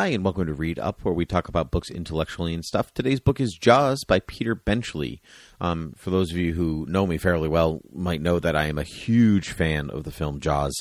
[0.00, 2.94] Hi, and welcome to Read Up, where we talk about books intellectually and stuff.
[2.94, 5.20] Today's book is Jaws by Peter Benchley.
[5.60, 8.78] Um, for those of you who know me fairly well, might know that I am
[8.78, 10.72] a huge fan of the film Jaws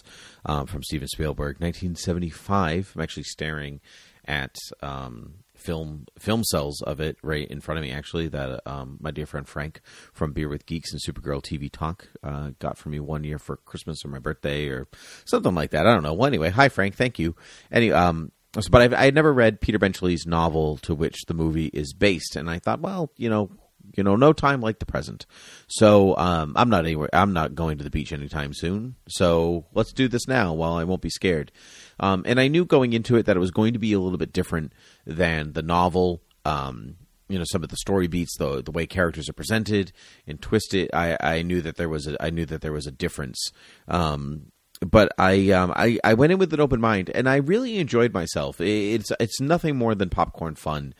[0.46, 2.94] um, from Steven Spielberg, 1975.
[2.96, 3.82] I'm actually staring
[4.24, 7.92] at um, film film cells of it right in front of me.
[7.92, 9.82] Actually, that um, my dear friend Frank
[10.14, 13.58] from Beer with Geeks and Supergirl TV Talk uh, got for me one year for
[13.58, 14.88] Christmas or my birthday or
[15.26, 15.86] something like that.
[15.86, 16.14] I don't know.
[16.14, 17.36] Well, anyway, hi Frank, thank you.
[17.70, 21.94] Anyway, um, but I had never read Peter Benchley's novel to which the movie is
[21.94, 23.52] based, and I thought, well, you know,
[23.96, 25.26] you know, no time like the present.
[25.68, 27.10] So um, I'm not anywhere.
[27.14, 28.96] I'm not going to the beach anytime soon.
[29.08, 31.52] So let's do this now while I won't be scared.
[32.00, 34.18] Um, and I knew going into it that it was going to be a little
[34.18, 34.74] bit different
[35.06, 36.22] than the novel.
[36.46, 36.96] Um,
[37.28, 39.92] you know, some of the story beats, the the way characters are presented
[40.26, 40.90] and twisted.
[40.94, 43.52] I, I knew that there was a I knew that there was a difference.
[43.88, 47.78] Um, but I, um, I I went in with an open mind, and I really
[47.78, 48.62] enjoyed myself.
[48.62, 50.94] It's it's nothing more than popcorn fun.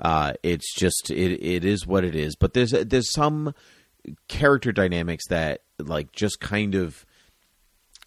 [0.00, 2.36] Uh, it's just it it is what it is.
[2.36, 3.54] But there's there's some
[4.28, 7.04] character dynamics that like just kind of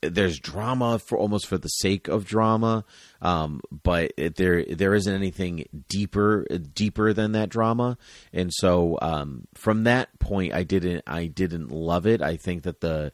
[0.01, 2.85] there's drama for almost for the sake of drama,
[3.21, 7.97] um, but there there isn't anything deeper deeper than that drama,
[8.31, 12.21] and so um, from that point, I didn't I didn't love it.
[12.21, 13.11] I think that the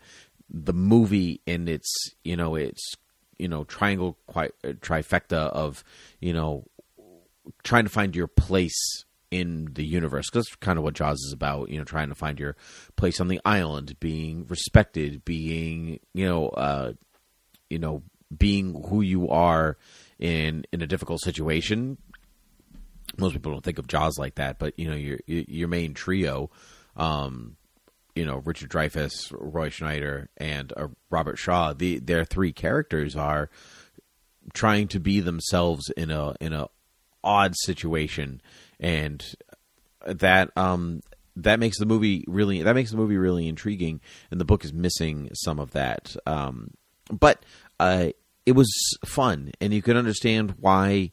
[0.49, 1.91] the movie in its
[2.23, 2.93] you know its
[3.37, 5.83] you know triangle quite uh, trifecta of
[6.19, 6.65] you know
[7.63, 11.33] trying to find your place in the universe because that's kind of what Jaws is
[11.33, 11.69] about.
[11.69, 12.55] You know, trying to find your
[12.95, 16.93] place on the island, being respected, being you know, uh,
[17.69, 18.03] you know,
[18.35, 19.77] being who you are
[20.19, 21.97] in in a difficult situation.
[23.17, 26.49] Most people don't think of Jaws like that, but you know, your your main trio,
[26.95, 27.55] um,
[28.15, 31.73] you know, Richard Dreyfuss, Roy Scheider, and uh, Robert Shaw.
[31.73, 33.49] The their three characters are
[34.53, 36.67] trying to be themselves in a in a
[37.23, 38.41] odd situation.
[38.79, 39.25] And
[40.05, 41.01] that um
[41.35, 43.99] that makes the movie really that makes the movie really intriguing.
[44.31, 46.15] And the book is missing some of that.
[46.25, 46.71] Um
[47.11, 47.43] but
[47.79, 48.09] uh
[48.45, 48.71] it was
[49.03, 49.51] fun.
[49.59, 51.11] And you can understand why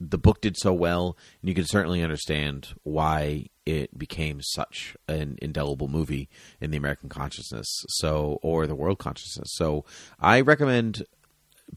[0.00, 1.16] the book did so well.
[1.40, 6.28] And you can certainly understand why it became such an indelible movie
[6.60, 9.84] in the american consciousness so or the world consciousness so
[10.20, 11.04] i recommend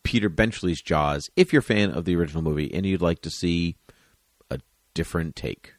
[0.04, 3.30] Peter Benchley's Jaws if you're a fan of the original movie and you'd like to
[3.30, 3.78] see
[4.50, 4.60] a
[4.94, 5.74] different take.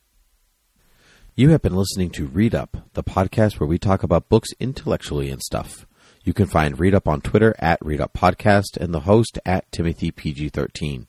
[1.34, 5.31] You have been listening to Read Up, the podcast where we talk about books intellectually
[5.31, 5.87] and stuff.
[6.25, 9.71] You can find Read Up on Twitter at Read Up Podcast and the host at
[9.71, 11.06] Timothy PG13.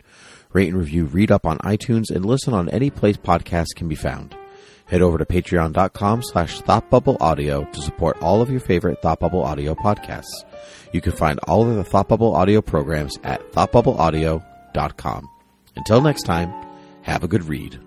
[0.52, 3.96] Rate and review Read Up on iTunes and listen on any place podcasts can be
[3.96, 4.37] found.
[4.88, 9.76] Head over to patreon.com slash thoughtbubbleaudio to support all of your favorite Thought Bubble Audio
[9.76, 10.46] podcasts.
[10.94, 15.30] You can find all of the Thought Bubble Audio programs at thoughtbubbleaudio.com.
[15.76, 16.54] Until next time,
[17.02, 17.87] have a good read.